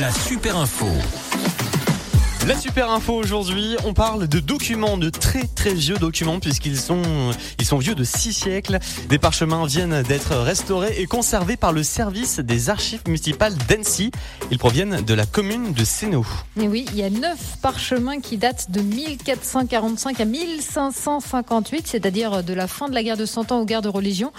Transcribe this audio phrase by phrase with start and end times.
[0.00, 1.27] la super info.
[2.46, 7.02] La super info aujourd'hui, on parle de documents, de très très vieux documents puisqu'ils sont
[7.58, 8.78] ils sont vieux de six siècles.
[9.08, 14.12] Des parchemins viennent d'être restaurés et conservés par le service des archives municipales d'Annecy.
[14.50, 16.26] Ils proviennent de la commune de Sénaux.
[16.58, 22.54] Et oui, il y a neuf parchemins qui datent de 1445 à 1558, c'est-à-dire de
[22.54, 24.32] la fin de la guerre de Cent Ans aux guerres de religion,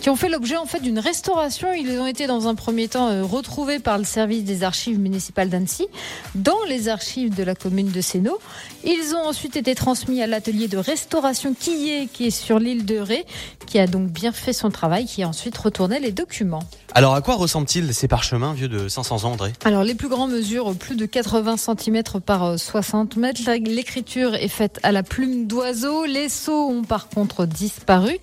[0.00, 1.72] qui ont fait l'objet en fait d'une restauration.
[1.72, 5.48] Ils ont été dans un premier temps euh, retrouvés par le service des archives municipales
[5.48, 5.86] d'Annecy
[6.34, 8.38] dans les archives de la commune de Sénaux.
[8.84, 12.98] Ils ont ensuite été transmis à l'atelier de restauration Quillet qui est sur l'île de
[12.98, 13.24] Ré,
[13.66, 16.62] qui a donc bien fait son travail, qui a ensuite retourné les documents.
[16.96, 19.52] Alors à quoi ressemblent-ils ces parchemins vieux de 500 ans, André?
[19.66, 23.42] Alors les plus grands mesurent plus de 80 cm par 60 mètres.
[23.66, 26.06] L'écriture est faite à la plume d'oiseau.
[26.06, 28.16] Les sceaux ont par contre disparu.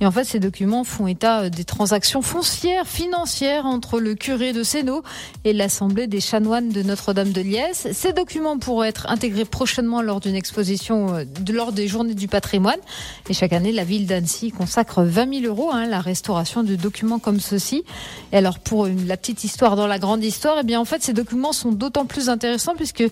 [0.00, 4.62] Et en fait, ces documents font état des transactions foncières, financières entre le curé de
[4.62, 5.02] Sénaux
[5.44, 7.88] et l'Assemblée des chanoines de Notre-Dame de Liesse.
[7.92, 12.80] Ces documents pourraient être intégrés prochainement lors d'une exposition euh, lors des Journées du patrimoine.
[13.28, 16.74] Et chaque année, la ville d'Annecy consacre 20 000 euros à hein, la restauration de
[16.74, 17.84] documents comme ceux-ci.
[18.32, 21.12] Et alors, pour la petite histoire dans la grande histoire, eh bien, en fait, ces
[21.12, 23.04] documents sont d'autant plus intéressants puisque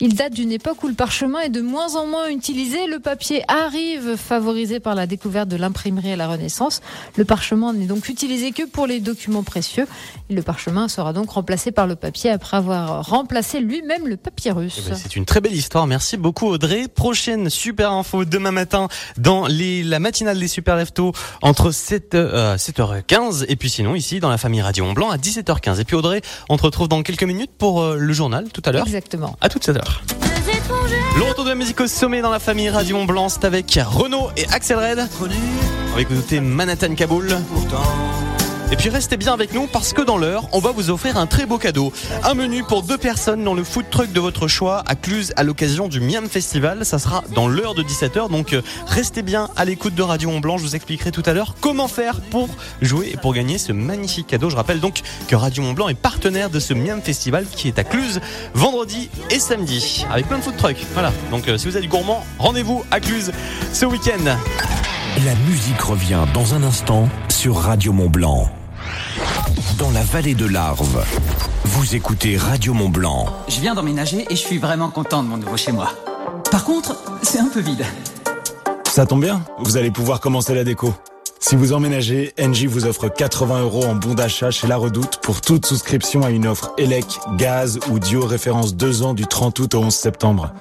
[0.00, 2.86] ils datent d'une époque où le parchemin est de moins en moins utilisé.
[2.86, 6.80] Le papier arrive, favorisé par la découverte de l'imprimerie à la Renaissance.
[7.16, 9.86] Le parchemin n'est donc utilisé que pour les documents précieux.
[10.28, 14.82] Et le parchemin sera donc remplacé par le papier après avoir remplacé lui-même le papyrus.
[14.84, 15.86] Eh ben, c'est une très belle histoire.
[15.86, 16.88] Merci beaucoup, Audrey.
[16.88, 21.12] Prochaine super info demain matin dans les, la matinale des Super Leftos
[21.42, 25.16] entre 7, euh, 7h15 et puis sinon ici dans la famille Radio Mont Blanc à
[25.16, 25.80] 17h15.
[25.80, 28.70] Et puis Audrey, on te retrouve dans quelques minutes pour euh, le journal tout à
[28.70, 28.86] l'heure.
[28.86, 29.34] Exactement.
[29.40, 30.02] À toute cette heure.
[31.16, 33.76] Le retour de la musique au sommet dans la famille Radio Mont Blanc, c'est avec
[33.84, 35.08] Renaud et Axel Red.
[35.20, 37.36] On va écouter Manhattan Kaboul.
[38.72, 41.26] Et puis restez bien avec nous parce que dans l'heure, on va vous offrir un
[41.26, 41.92] très beau cadeau.
[42.24, 45.44] Un menu pour deux personnes dans le food truck de votre choix à Cluse à
[45.44, 46.84] l'occasion du Miam Festival.
[46.84, 48.28] Ça sera dans l'heure de 17h.
[48.28, 50.58] Donc euh, restez bien à l'écoute de Radio Mont Blanc.
[50.58, 52.48] Je vous expliquerai tout à l'heure comment faire pour
[52.82, 54.50] jouer et pour gagner ce magnifique cadeau.
[54.50, 57.78] Je rappelle donc que Radio Mont Blanc est partenaire de ce Miam Festival qui est
[57.78, 58.20] à Cluse
[58.54, 60.84] vendredi et samedi avec plein de food trucks.
[60.92, 61.12] Voilà.
[61.30, 63.30] Donc euh, si vous êtes gourmand, rendez-vous à Cluse
[63.72, 64.36] ce week-end.
[65.24, 68.50] La musique revient dans un instant sur Radio Mont Blanc.
[69.78, 71.02] Dans la vallée de l'Arve,
[71.64, 73.26] vous écoutez Radio Mont Blanc.
[73.48, 75.88] Je viens d'emménager et je suis vraiment content de mon nouveau chez moi.
[76.50, 77.86] Par contre, c'est un peu vide.
[78.84, 80.92] Ça tombe bien, vous allez pouvoir commencer la déco.
[81.40, 85.40] Si vous emménagez, Engie vous offre 80 euros en bon d'achat chez La Redoute pour
[85.40, 87.06] toute souscription à une offre élec,
[87.38, 90.52] gaz ou Dio référence 2 ans du 30 août au 11 septembre.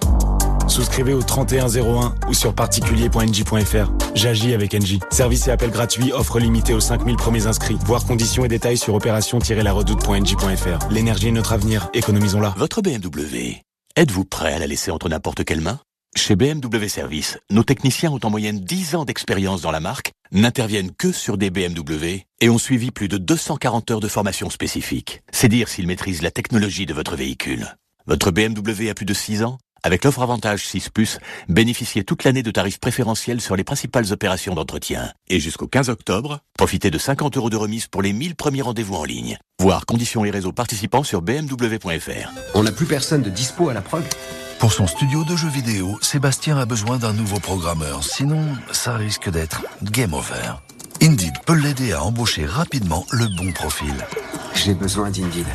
[0.67, 3.91] Souscrivez au 3101 ou sur particulier.ng.fr.
[4.15, 4.99] J'agis avec Engie.
[5.11, 7.77] Service et appel gratuit, offre limitée aux 5000 premiers inscrits.
[7.85, 10.89] Voir conditions et détails sur opération-laredoute.ng.fr.
[10.91, 12.53] L'énergie est notre avenir, économisons-la.
[12.57, 13.61] Votre BMW,
[13.95, 15.79] êtes-vous prêt à la laisser entre n'importe quelles mains
[16.15, 20.91] Chez BMW Service, nos techniciens ont en moyenne 10 ans d'expérience dans la marque, n'interviennent
[20.91, 25.21] que sur des BMW et ont suivi plus de 240 heures de formation spécifique.
[25.31, 27.75] C'est dire s'ils maîtrisent la technologie de votre véhicule.
[28.07, 29.57] Votre BMW a plus de 6 ans?
[29.85, 30.90] Avec l'offre Avantage 6⁇
[31.47, 35.12] bénéficiez toute l'année de tarifs préférentiels sur les principales opérations d'entretien.
[35.28, 38.96] Et jusqu'au 15 octobre, profitez de 50 euros de remise pour les 1000 premiers rendez-vous
[38.96, 39.38] en ligne.
[39.59, 42.31] Voir conditions et réseaux participants sur bmw.fr.
[42.56, 44.03] On n'a plus personne de dispo à la prog
[44.57, 48.03] Pour son studio de jeux vidéo, Sébastien a besoin d'un nouveau programmeur.
[48.03, 50.56] Sinon, ça risque d'être game over.
[51.00, 53.94] Indeed peut l'aider à embaucher rapidement le bon profil.
[54.56, 55.46] J'ai besoin d'Indeed.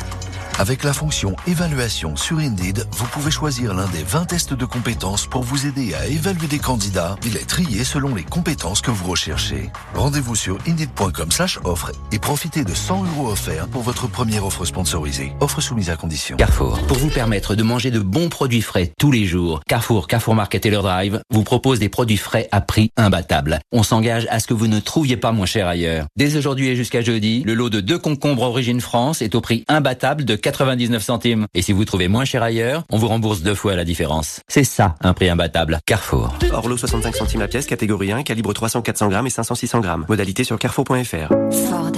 [0.59, 5.25] Avec la fonction évaluation sur Indeed, vous pouvez choisir l'un des 20 tests de compétences
[5.25, 9.09] pour vous aider à évaluer des candidats et les trier selon les compétences que vous
[9.09, 9.71] recherchez.
[9.95, 14.65] Rendez-vous sur indeed.com slash offre et profitez de 100 euros offerts pour votre première offre
[14.65, 15.33] sponsorisée.
[15.39, 16.37] Offre soumise à condition.
[16.37, 20.35] Carrefour, pour vous permettre de manger de bons produits frais tous les jours, Carrefour, Carrefour
[20.35, 23.59] Market et leur drive vous propose des produits frais à prix imbattable.
[23.71, 26.05] On s'engage à ce que vous ne trouviez pas moins cher ailleurs.
[26.17, 29.63] Dès aujourd'hui et jusqu'à jeudi, le lot de deux concombres origine France est au prix
[29.67, 31.47] imbattable de 99 centimes.
[31.53, 34.41] Et si vous trouvez moins cher ailleurs, on vous rembourse deux fois la différence.
[34.47, 35.79] C'est ça, un prix imbattable.
[35.85, 36.33] Carrefour.
[36.51, 40.05] Orlo 65 centimes la pièce, catégorie 1, calibre 300-400 grammes et 500-600 grammes.
[40.09, 41.29] Modalité sur carrefour.fr.
[41.69, 41.91] Ford.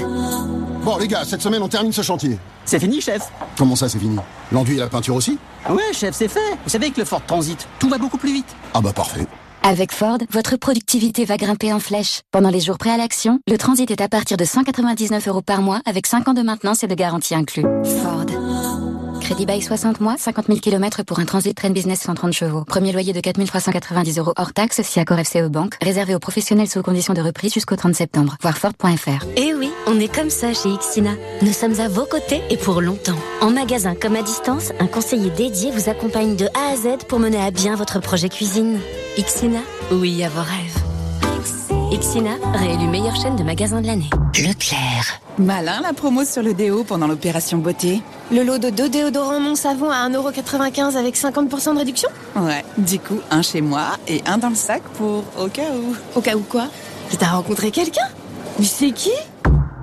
[0.84, 2.38] Bon les gars, cette semaine on termine ce chantier.
[2.66, 3.22] C'est fini, chef.
[3.58, 4.18] Comment ça c'est fini?
[4.52, 5.40] L'enduit et la peinture aussi?
[5.70, 6.40] Ouais, chef, c'est fait.
[6.66, 8.54] Vous savez que le Ford Transit, tout va beaucoup plus vite.
[8.74, 9.26] Ah bah parfait.
[9.66, 12.20] Avec Ford, votre productivité va grimper en flèche.
[12.32, 15.62] Pendant les jours prêts à l'action, le transit est à partir de 199 euros par
[15.62, 17.64] mois avec 5 ans de maintenance et de garantie inclus.
[18.02, 18.26] Ford.
[19.24, 22.66] Crédit bail 60 mois, 50 000 km pour un transit train business 130 chevaux.
[22.66, 25.76] Premier loyer de 4 390 euros hors taxe si accord FCE Banque.
[25.82, 28.36] Réservé aux professionnels sous conditions de reprise jusqu'au 30 septembre.
[28.42, 29.26] Voir Ford.fr.
[29.38, 31.12] Eh oui, on est comme ça chez Ixina.
[31.42, 33.18] Nous sommes à vos côtés et pour longtemps.
[33.40, 37.20] En magasin comme à distance, un conseiller dédié vous accompagne de A à Z pour
[37.20, 38.78] mener à bien votre projet cuisine.
[39.18, 39.60] Ixina,
[39.92, 40.83] oui à vos rêves.
[41.94, 44.10] Ixina, réélu meilleure chaîne de magasins de l'année.
[44.36, 45.22] Leclerc.
[45.38, 48.02] Malin la promo sur le déo pendant l'opération beauté.
[48.32, 52.98] Le lot de deux déodorants non savon à 1,95€ avec 50% de réduction Ouais, du
[52.98, 55.96] coup, un chez moi et un dans le sac pour au cas où.
[56.18, 56.68] Au cas où quoi?
[57.20, 58.08] T'as rencontré quelqu'un?
[58.58, 59.12] Mais c'est qui?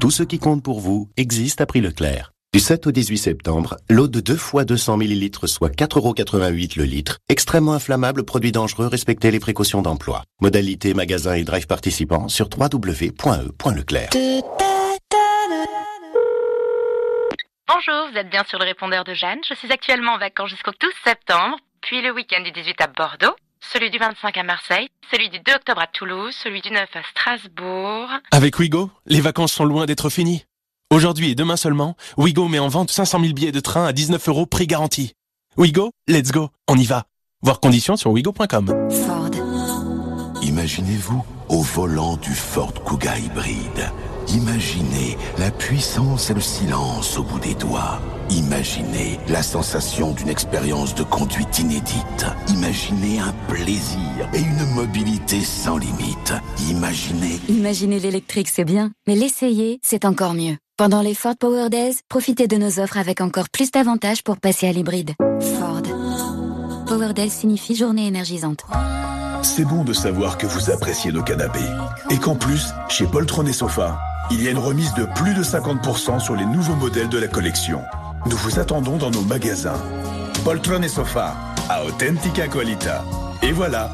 [0.00, 2.32] Tout ce qui compte pour vous existe à prix Leclerc.
[2.52, 7.18] Du 7 au 18 septembre, l'eau de 2 fois 200 ml soit 4,88€ le litre.
[7.28, 10.24] Extrêmement inflammable, produit dangereux, respectez les précautions d'emploi.
[10.40, 14.10] Modalité magasin et drive participants sur www.e.leclerc.
[17.68, 19.38] Bonjour, vous êtes bien sur le répondeur de Jeanne.
[19.48, 23.36] Je suis actuellement en vacances jusqu'au 12 septembre, puis le week-end du 18 à Bordeaux,
[23.60, 27.02] celui du 25 à Marseille, celui du 2 octobre à Toulouse, celui du 9 à
[27.12, 28.08] Strasbourg.
[28.32, 30.42] Avec Wigo, les vacances sont loin d'être finies.
[30.92, 34.28] Aujourd'hui et demain seulement, Wigo met en vente 500 000 billets de train à 19
[34.28, 35.12] euros prix garanti.
[35.56, 37.04] Wigo, let's go, on y va.
[37.42, 38.66] Voir conditions sur wigo.com.
[39.06, 39.30] Ford.
[40.42, 43.92] Imaginez-vous au volant du Ford Kuga hybride.
[44.34, 48.00] Imaginez la puissance et le silence au bout des doigts.
[48.30, 52.26] Imaginez la sensation d'une expérience de conduite inédite.
[52.48, 56.34] Imaginez un plaisir et une mobilité sans limite.
[56.68, 57.38] Imaginez...
[57.48, 60.56] Imaginez l'électrique, c'est bien, mais l'essayer, c'est encore mieux.
[60.80, 64.66] Pendant les Ford Power Days, profitez de nos offres avec encore plus d'avantages pour passer
[64.66, 65.10] à l'hybride.
[65.58, 65.82] Ford.
[66.86, 68.64] Power Days signifie journée énergisante.
[69.42, 71.58] C'est bon de savoir que vous appréciez nos canapés.
[72.08, 74.00] Et qu'en plus, chez Poltron et Sofa,
[74.30, 77.28] il y a une remise de plus de 50% sur les nouveaux modèles de la
[77.28, 77.82] collection.
[78.24, 79.82] Nous vous attendons dans nos magasins.
[80.44, 81.36] Poltron et Sofa,
[81.68, 83.04] à Authentica Qualita.
[83.42, 83.90] Et voilà,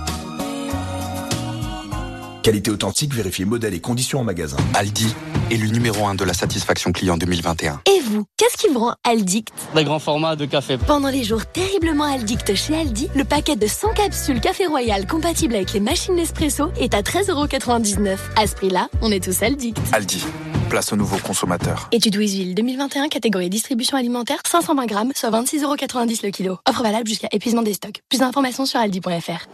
[2.47, 4.56] Qualité authentique, vérifiez modèle et conditions en magasin.
[4.75, 5.12] Aldi
[5.54, 7.81] le numéro 1 de la satisfaction client 2021.
[7.87, 10.76] Et vous, qu'est-ce qui vous rend addict Les grands formats de café.
[10.76, 15.54] Pendant les jours terriblement addicts chez Aldi, le paquet de 100 capsules Café Royal compatible
[15.54, 18.16] avec les machines Nespresso est à 13,99€.
[18.37, 19.78] À ce prix-là, on est tous addicts.
[19.93, 20.25] Aldi,
[20.69, 21.88] place au nouveau consommateur.
[21.92, 26.58] Étude Louisville 2021, catégorie distribution alimentaire, 520 grammes, soit 26,90€ le kilo.
[26.69, 28.02] Offre valable jusqu'à épuisement des stocks.
[28.08, 29.46] Plus d'informations sur aldi.fr.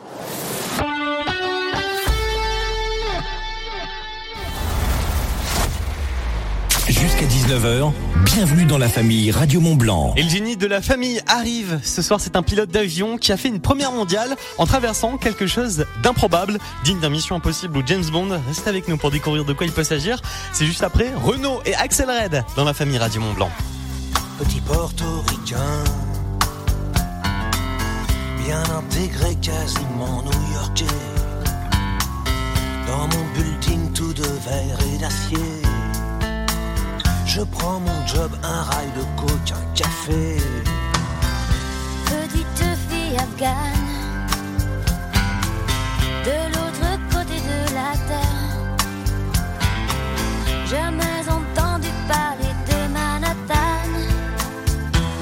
[7.23, 7.93] Jusqu'à 19h,
[8.25, 10.13] bienvenue dans la famille Radio Mont Blanc.
[10.17, 11.79] Et le génie de la famille arrive.
[11.85, 15.47] Ce soir, c'est un pilote d'avion qui a fait une première mondiale en traversant quelque
[15.47, 18.41] chose d'improbable, digne d'un Mission Impossible ou James Bond.
[18.49, 20.21] Restez avec nous pour découvrir de quoi il peut s'agir.
[20.53, 23.51] C'est juste après Renault et Axel Red dans la famille Radio Mont Blanc.
[24.39, 25.85] Petit portoricain,
[28.45, 30.85] bien intégré, quasiment new-yorkais.
[32.89, 35.62] Dans mon building tout de verre et d'acier.
[37.35, 40.37] Je prends mon job, un rail de coke, un café.
[42.05, 43.89] Petite fille afghane,
[46.27, 48.51] de l'autre côté de la terre.
[50.67, 53.89] Jamais entendu parler de Manhattan.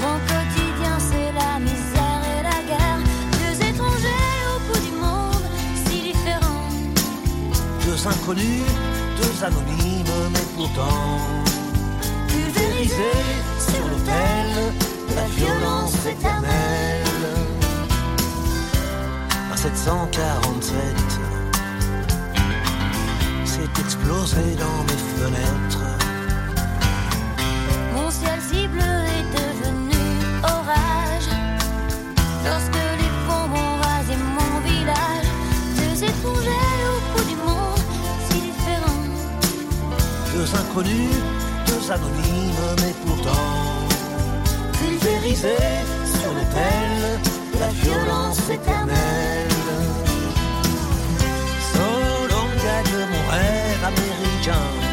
[0.03, 3.03] Mon quotidien, c'est la misère et la guerre.
[3.39, 5.47] Deux étrangers au bout du monde,
[5.87, 6.75] si différents.
[7.87, 8.67] Deux inconnus,
[9.23, 11.19] deux anonymes, mais pourtant
[19.84, 20.75] 747,
[23.46, 25.87] c'est explosé dans mes fenêtres.
[27.94, 29.96] Mon ciel si bleu est devenu
[30.42, 31.30] orage.
[32.44, 35.28] Lorsque les bombes ont rasé mon village,
[35.78, 37.80] deux étrangers au bout du monde,
[38.28, 39.08] si différents.
[40.34, 41.16] Deux inconnus,
[41.66, 43.88] deux anonymes, mais pourtant
[44.75, 45.56] pulvérisés
[46.04, 47.18] sur l'autel
[47.58, 49.50] la violence éternelle.
[52.90, 54.89] Gagne mon rêve américain.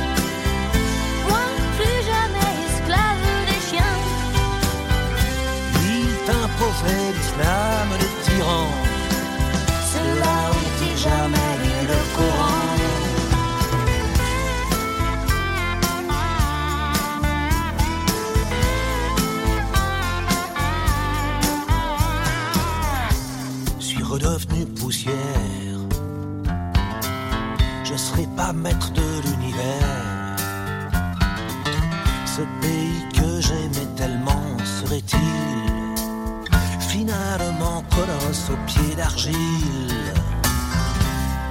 [36.90, 39.36] Finalement colosse aux pieds d'argile.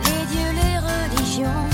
[0.04, 1.64] Les dieux, les religions,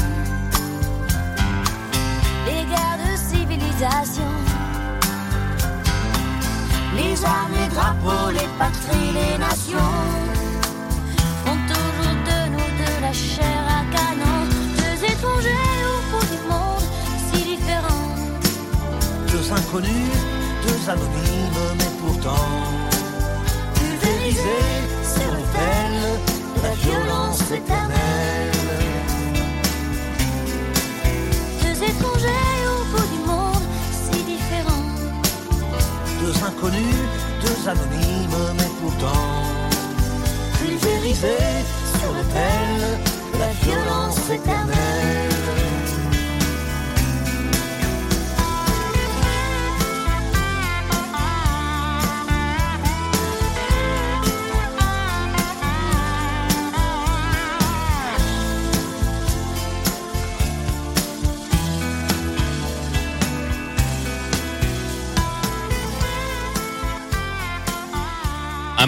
[2.47, 4.33] les guerres de civilisation,
[6.95, 9.95] les armes, les drapeaux, les patries, les nations
[11.47, 14.45] font toujours de nous de la chair à canon,
[14.76, 16.87] deux étrangers au bout du monde,
[17.33, 18.14] si différents.
[19.29, 20.11] Deux inconnus,
[20.62, 21.72] deux anonymes,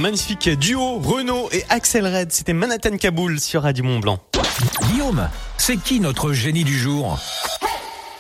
[0.05, 2.31] magnifique duo, Renault et Axel Red.
[2.31, 4.19] C'était Manhattan Kaboul sur Radio Mont Blanc.
[4.91, 7.19] Guillaume, c'est qui notre génie du jour?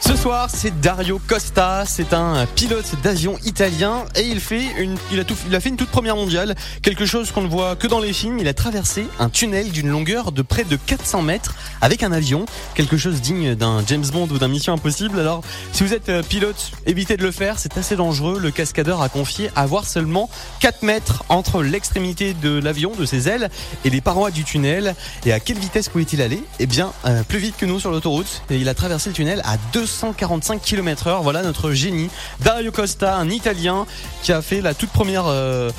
[0.06, 5.18] Ce soir, c'est Dario Costa, c'est un pilote d'avion italien et il fait une, il
[5.18, 8.38] a, fait une toute première mondiale, quelque chose qu'on ne voit que dans les films.
[8.38, 12.44] Il a traversé un tunnel d'une longueur de près de 400 mètres avec un avion,
[12.74, 15.18] quelque chose digne d'un James Bond ou d'un Mission Impossible.
[15.18, 15.42] Alors,
[15.72, 18.38] si vous êtes euh, pilote, évitez de le faire, c'est assez dangereux.
[18.38, 20.28] Le cascadeur a confié avoir seulement
[20.60, 23.48] 4 mètres entre l'extrémité de l'avion, de ses ailes
[23.86, 24.96] et les parois du tunnel.
[25.24, 26.42] Et à quelle vitesse pouvait-il aller?
[26.58, 28.42] Eh bien, euh, plus vite que nous sur l'autoroute.
[28.50, 31.22] Il a traversé le tunnel à 200 145 km/h.
[31.22, 32.10] Voilà notre génie
[32.40, 33.86] Dario Costa, un Italien
[34.22, 35.70] qui a fait la toute première euh,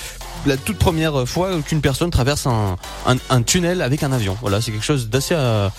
[0.46, 4.38] la toute première fois qu'une personne traverse un, tunnel avec un avion.
[4.42, 5.70] Voilà, c'est quelque chose d'assez euh,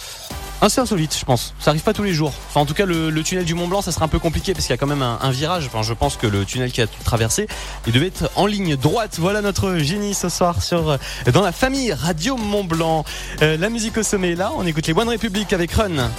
[0.61, 1.55] assez insolite, je pense.
[1.61, 2.33] Ça arrive pas tous les jours.
[2.49, 4.67] Enfin, en tout cas, le, tunnel du Mont Blanc, ça sera un peu compliqué parce
[4.67, 5.67] qu'il y a quand même un, virage.
[5.67, 7.47] Enfin, je pense que le tunnel qui a traversé,
[7.87, 9.17] il devait être en ligne droite.
[9.19, 10.97] Voilà notre génie ce soir sur euh,
[11.33, 13.05] dans la famille Radio Mont Blanc.
[13.41, 14.53] La musique au sommet est là.
[14.57, 16.11] On écoute les One République avec Run.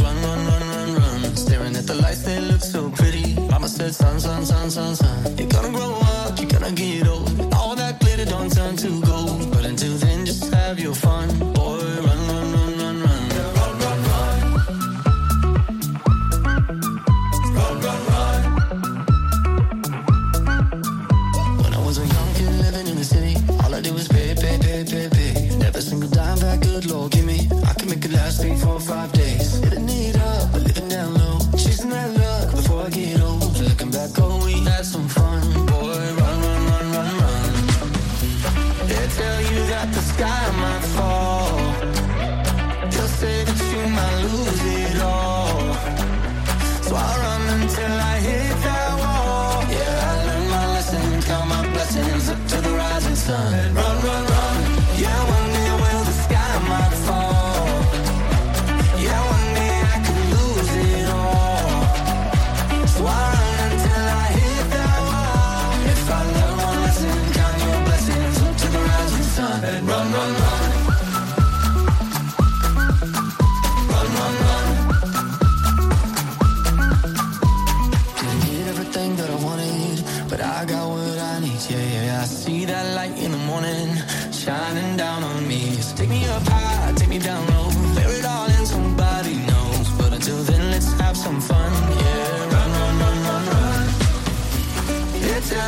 [0.00, 1.36] Run, run, run, run, run.
[1.36, 3.34] Staring at the lights, they look so pretty.
[3.50, 5.51] Mama said, son, son, son, son, son.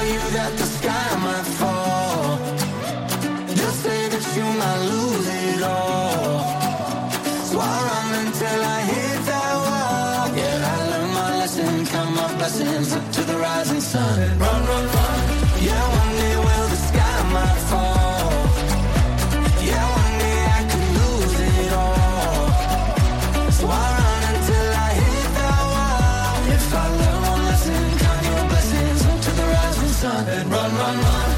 [0.07, 0.74] You that the
[30.85, 31.34] Run, run,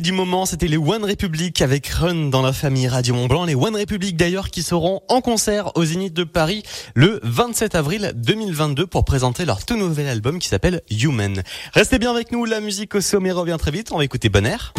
[0.00, 3.44] du moment, c'était les One Republic avec Run dans la famille Radio Mont Blanc.
[3.44, 6.62] Les One Republic d'ailleurs qui seront en concert au Zénith de Paris
[6.94, 11.42] le 27 avril 2022 pour présenter leur tout nouvel album qui s'appelle Human.
[11.74, 13.90] Restez bien avec nous, la musique au sommet revient très vite.
[13.92, 14.72] On va écouter Bon Air.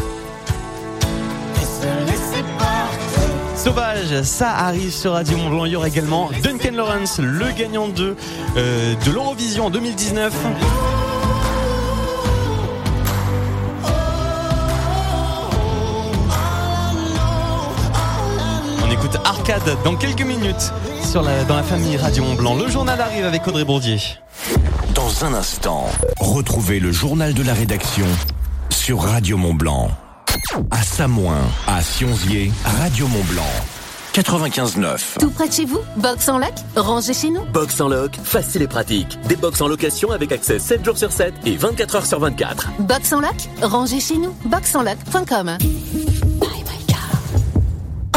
[3.55, 5.65] Sauvage, ça arrive sur Radio Mont Blanc.
[5.65, 8.15] Il y aura également Duncan Lawrence, le gagnant de,
[8.57, 10.33] euh, de l'Eurovision en 2019.
[19.01, 20.71] Écoute Arcade dans quelques minutes
[21.09, 22.55] sur la, dans la famille Radio Mont Blanc.
[22.55, 23.97] Le journal arrive avec Audrey Bourdier.
[24.93, 25.87] Dans un instant,
[26.19, 28.05] retrouvez le journal de la rédaction
[28.69, 29.89] sur Radio Mont Blanc.
[30.69, 33.49] À Samoin, à Sionzier, Radio Mont Blanc.
[34.13, 35.17] 95.9.
[35.19, 38.61] Tout près de chez vous Box en loc Rangez chez nous Box en loc, facile
[38.61, 39.17] et pratique.
[39.27, 42.69] Des box en location avec accès 7 jours sur 7 et 24 heures sur 24.
[42.79, 44.35] Box en loc Rangez chez nous.
[44.45, 45.57] Boxenloc.com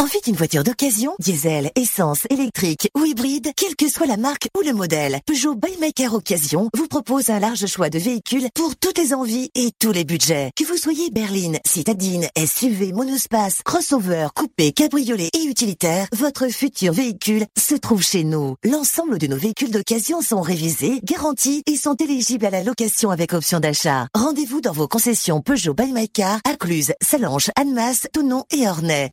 [0.04, 4.61] Envie d'une voiture d'occasion Diesel, essence, électrique ou hybride, quelle que soit la marque ou
[4.61, 9.14] le modèle, Peugeot Buymaker Occasion vous propose un large choix de véhicules pour toutes les
[9.14, 10.50] envies et tous les budgets.
[10.56, 17.46] Que vous soyez berline, citadine, SUV, monospace, crossover, coupé, cabriolet et utilitaire, votre futur véhicule
[17.58, 18.56] se trouve chez nous.
[18.62, 23.32] L'ensemble de nos véhicules d'occasion sont révisés, garantis et sont éligibles à la location avec
[23.32, 24.08] option d'achat.
[24.14, 29.11] Rendez-vous dans vos concessions Peugeot Buymaker à Cluse, Salange, Annemasse, Tonon et Ornay.